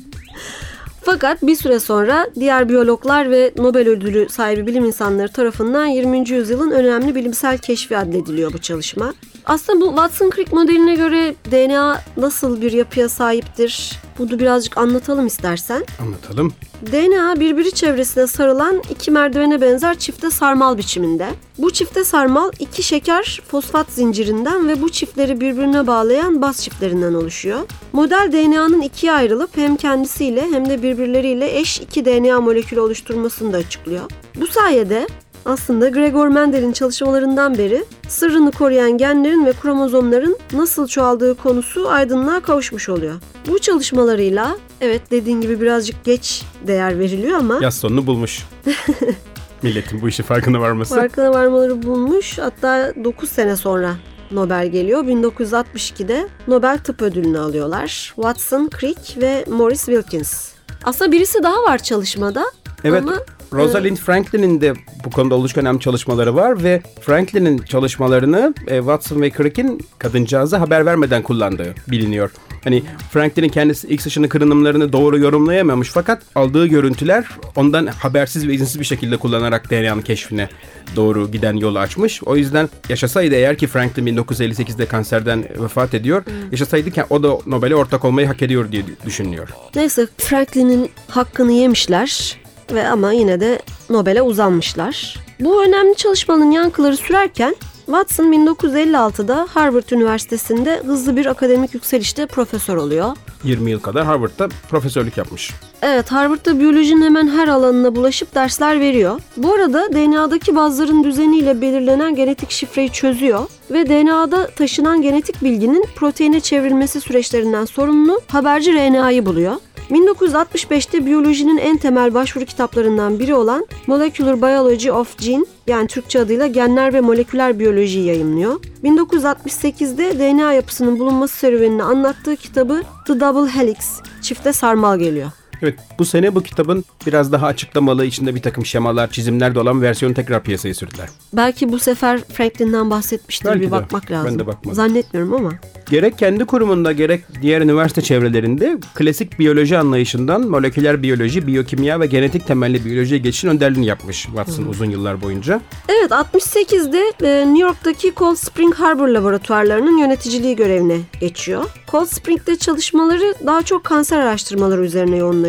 [1.02, 6.30] Fakat bir süre sonra diğer biyologlar ve Nobel ödülü sahibi bilim insanları tarafından 20.
[6.30, 9.14] yüzyılın önemli bilimsel keşfi adlediliyor bu çalışma.
[9.48, 13.98] Aslında bu Watson-Crick modeline göre DNA nasıl bir yapıya sahiptir?
[14.18, 15.84] Bunu birazcık anlatalım istersen.
[16.00, 16.52] Anlatalım.
[16.92, 21.28] DNA birbiri çevresine sarılan iki merdivene benzer çifte sarmal biçiminde.
[21.58, 27.60] Bu çifte sarmal iki şeker fosfat zincirinden ve bu çiftleri birbirine bağlayan baz çiftlerinden oluşuyor.
[27.92, 33.56] Model DNA'nın ikiye ayrılıp hem kendisiyle hem de birbirleriyle eş iki DNA molekülü oluşturmasını da
[33.56, 34.04] açıklıyor.
[34.40, 35.06] Bu sayede
[35.48, 42.88] aslında Gregor Mendel'in çalışmalarından beri sırrını koruyan genlerin ve kromozomların nasıl çoğaldığı konusu aydınlığa kavuşmuş
[42.88, 43.14] oluyor.
[43.48, 48.46] Bu çalışmalarıyla evet dediğin gibi birazcık geç değer veriliyor ama Yaz sonunu bulmuş.
[49.62, 50.94] Milletin bu işi farkına varması.
[50.94, 52.38] farkına varmaları bulmuş.
[52.38, 53.96] Hatta 9 sene sonra
[54.30, 55.04] Nobel geliyor.
[55.04, 58.12] 1962'de Nobel Tıp Ödülünü alıyorlar.
[58.14, 60.52] Watson, Crick ve Morris Wilkins.
[60.84, 62.44] Aslında birisi daha var çalışmada.
[62.84, 63.02] Evet.
[63.02, 63.16] Ama
[63.52, 69.30] Rosalind Franklin'in de bu konuda oldukça önemli çalışmaları var ve Franklin'in çalışmalarını e, Watson ve
[69.30, 72.30] Crick'in kadıncağıza haber vermeden kullandığı biliniyor.
[72.64, 72.82] Hani
[73.12, 77.24] Franklin'in kendisi X ışını kırınımlarını doğru yorumlayamamış fakat aldığı görüntüler
[77.56, 80.48] ondan habersiz ve izinsiz bir şekilde kullanarak DNA'nın keşfine
[80.96, 82.22] doğru giden yolu açmış.
[82.22, 86.22] O yüzden yaşasaydı eğer ki Franklin 1958'de kanserden vefat ediyor.
[86.52, 89.48] Yaşasaydı ki o da Nobel'e ortak olmayı hak ediyor diye düşünüyor.
[89.74, 92.38] neyse Franklin'in hakkını yemişler
[92.74, 93.58] ve ama yine de
[93.90, 95.16] Nobel'e uzanmışlar.
[95.40, 103.16] Bu önemli çalışmanın yankıları sürerken Watson 1956'da Harvard Üniversitesi'nde hızlı bir akademik yükselişte profesör oluyor.
[103.44, 105.50] 20 yıl kadar Harvard'da profesörlük yapmış.
[105.82, 109.20] Evet, Harvard'da biyolojinin hemen her alanına bulaşıp dersler veriyor.
[109.36, 116.40] Bu arada DNA'daki bazların düzeniyle belirlenen genetik şifreyi çözüyor ve DNA'da taşınan genetik bilginin proteine
[116.40, 119.54] çevrilmesi süreçlerinden sorumlu haberci RNA'yı buluyor.
[119.90, 126.46] 1965'te biyolojinin en temel başvuru kitaplarından biri olan Molecular Biology of Gene yani Türkçe adıyla
[126.46, 128.60] Genler ve Moleküler Biyolojiyi yayımlıyor.
[128.84, 135.30] 1968'de DNA yapısının bulunması serüvenini anlattığı kitabı The Double Helix, çifte sarmal geliyor.
[135.62, 139.82] Evet bu sene bu kitabın biraz daha açıklamalı içinde bir takım şemalar, çizimler de olan
[139.82, 141.08] versiyonu tekrar piyasaya sürdüler.
[141.32, 143.70] Belki bu sefer Franklin'den bahsetmiştir Belki bir de.
[143.70, 144.38] bakmak Ben lazım.
[144.38, 144.74] de bakmadım.
[144.74, 145.52] Zannetmiyorum ama.
[145.90, 152.46] Gerek kendi kurumunda gerek diğer üniversite çevrelerinde klasik biyoloji anlayışından moleküler biyoloji, biyokimya ve genetik
[152.46, 155.60] temelli biyolojiye geçişin önderliğini yapmış Watson uzun yıllar boyunca.
[155.88, 161.64] Evet 68'de e, New York'taki Cold Spring Harbor laboratuvarlarının yöneticiliği görevine geçiyor.
[161.90, 165.47] Cold Spring'de çalışmaları daha çok kanser araştırmaları üzerine yoğunlaşıyor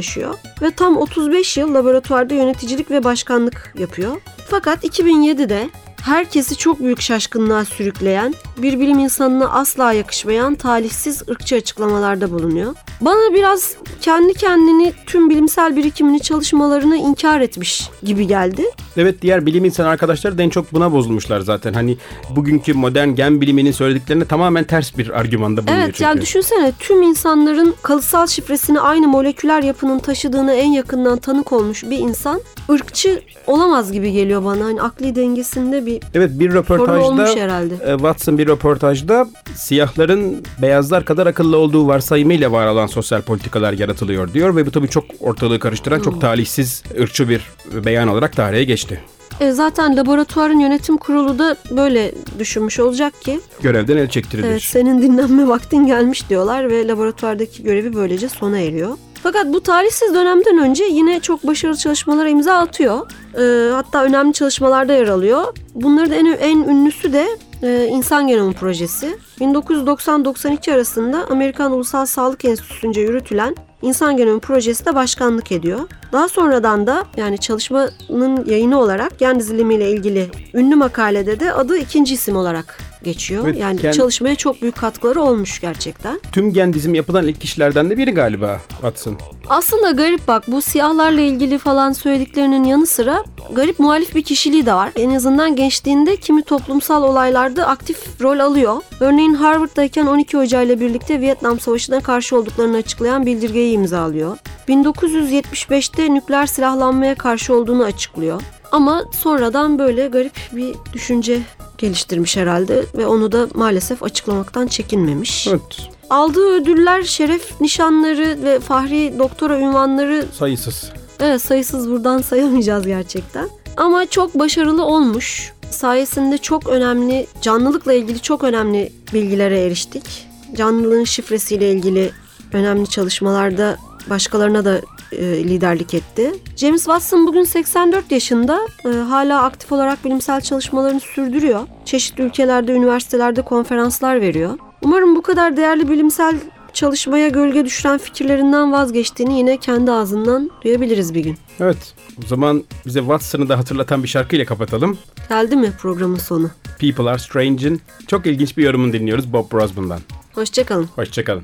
[0.62, 4.22] ve tam 35 yıl laboratuvarda yöneticilik ve başkanlık yapıyor.
[4.48, 5.70] Fakat 2007'de
[6.02, 12.76] herkesi çok büyük şaşkınlığa sürükleyen, bir bilim insanına asla yakışmayan talihsiz ırkçı açıklamalarda bulunuyor.
[13.02, 18.64] Bana biraz kendi kendini tüm bilimsel birikimini çalışmalarını inkar etmiş gibi geldi.
[18.98, 21.74] Evet diğer bilim insanı arkadaşlar da en çok buna bozulmuşlar zaten.
[21.74, 21.98] Hani
[22.30, 26.04] bugünkü modern gen biliminin söylediklerine tamamen ters bir argümanda bulunuyor Evet çünkü.
[26.04, 31.98] yani düşünsene tüm insanların kalıtsal şifresini aynı moleküler yapının taşıdığına en yakından tanık olmuş bir
[32.00, 34.66] insan ırkçı olamaz gibi geliyor bana.
[34.66, 36.60] Hani akli dengesinde bir Evet bir sorun
[37.00, 37.74] olmuş röportajda herhalde.
[37.86, 44.34] e, Watson bir röportajda siyahların beyazlar kadar akıllı olduğu varsayımıyla var olan sosyal politikalar yaratılıyor
[44.34, 46.04] diyor ve bu tabii çok ortalığı karıştıran Hmm.
[46.04, 47.42] çok talihsiz ırkçı bir
[47.86, 49.02] beyan olarak tarihe geçti.
[49.40, 54.48] E, zaten laboratuvarın yönetim kurulu da böyle düşünmüş olacak ki Görevden el çektirilir.
[54.48, 58.90] evet senin dinlenme vaktin gelmiş diyorlar ve laboratuvardaki görevi böylece sona eriyor.
[59.24, 63.12] Fakat bu talihsiz dönemden önce yine çok başarılı çalışmalara imza atıyor.
[63.38, 65.58] E, hatta önemli çalışmalarda yer alıyor.
[65.76, 67.28] Bunların en, en ünlüsü de
[67.64, 69.18] e, İnsan Genomu Projesi.
[69.40, 75.80] 1990-92 arasında Amerikan Ulusal Sağlık Enstitüsü'nce yürütülen İnsan Genomu Projesi'de başkanlık ediyor.
[76.12, 82.14] Daha sonradan da yani çalışmanın yayını olarak gen dizilimiyle ilgili ünlü makalede de adı ikinci
[82.14, 83.44] isim olarak geçiyor.
[83.48, 86.20] Evet, yani gen- çalışmaya çok büyük katkıları olmuş gerçekten.
[86.32, 89.18] Tüm gen dizimi yapılan ilk kişilerden de biri galiba Watson.
[89.50, 93.24] Aslında garip bak bu siyahlarla ilgili falan söylediklerinin yanı sıra
[93.56, 94.92] garip muhalif bir kişiliği de var.
[94.96, 98.76] En azından gençliğinde kimi toplumsal olaylarda aktif rol alıyor.
[99.00, 104.38] Örneğin Harvard'dayken 12 Hoca ile birlikte Vietnam Savaşı'na karşı olduklarını açıklayan bildirgeyi imzalıyor.
[104.68, 108.42] 1975'te nükleer silahlanmaya karşı olduğunu açıklıyor.
[108.72, 111.42] Ama sonradan böyle garip bir düşünce
[111.78, 115.48] geliştirmiş herhalde ve onu da maalesef açıklamaktan çekinmemiş.
[115.48, 120.92] Evet Aldığı ödüller, şeref nişanları ve fahri doktora ünvanları sayısız.
[121.20, 123.50] evet, sayısız buradan sayamayacağız gerçekten.
[123.78, 125.54] Ama çok başarılı olmuş.
[125.72, 130.28] Sayesinde çok önemli, canlılıkla ilgili çok önemli bilgilere eriştik.
[130.56, 132.12] Canlılığın şifresiyle ilgili
[132.54, 133.78] önemli çalışmalarda
[134.10, 134.82] başkalarına da
[135.18, 136.32] liderlik etti.
[136.56, 141.68] James Watson bugün 84 yaşında e, hala aktif olarak bilimsel çalışmalarını sürdürüyor.
[141.86, 144.58] Çeşitli ülkelerde, üniversitelerde konferanslar veriyor.
[144.82, 146.36] Umarım bu kadar değerli bilimsel
[146.74, 151.38] çalışmaya gölge düşüren fikirlerinden vazgeçtiğini yine kendi ağzından duyabiliriz bir gün.
[151.60, 151.94] Evet.
[152.26, 154.98] O zaman bize Watson'ı da hatırlatan bir şarkıyla kapatalım.
[155.30, 156.50] Geldi mi programın sonu?
[156.80, 160.00] People Are Strange'in çok ilginç bir yorumunu dinliyoruz Bob Brosman'dan.
[160.34, 160.90] Hoşçakalın.
[160.96, 161.44] Hoşçakalın.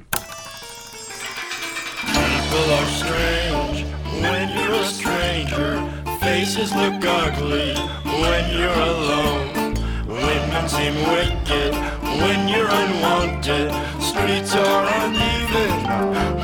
[6.35, 7.73] Faces look ugly
[8.03, 9.73] when you're alone.
[10.05, 11.73] Women seem wicked
[12.21, 13.71] when you're unwanted.
[14.03, 15.71] Streets are uneven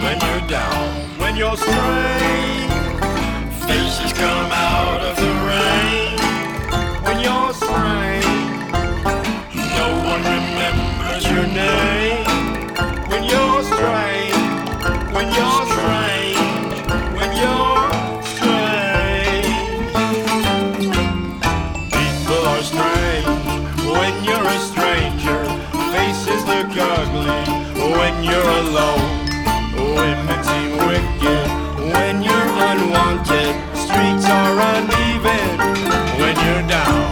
[0.01, 0.87] when you're down.
[1.19, 2.71] When you're strange,
[3.67, 6.15] faces come out of the rain.
[7.03, 8.71] When you're strange,
[9.75, 12.10] no one remembers your name.
[28.21, 29.25] When you're alone.
[29.95, 31.47] Women seem wicked
[31.93, 33.55] when you're unwanted.
[33.73, 35.57] Streets are uneven
[36.19, 37.09] when you're down.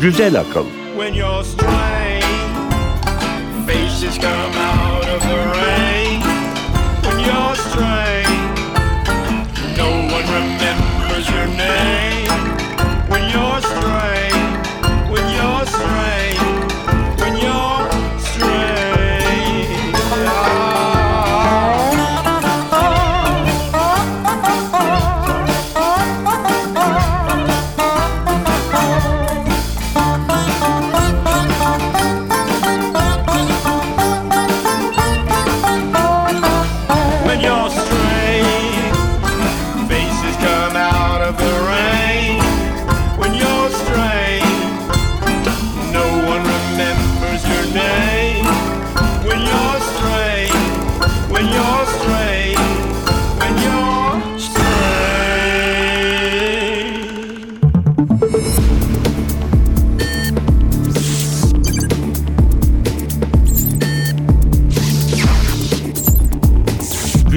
[0.00, 0.66] Güzel akıl,
[0.96, 2.26] when you're strange.
[3.66, 5.55] Faces come out of the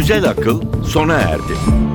[0.10, 1.89] güzel akıl sona erdi.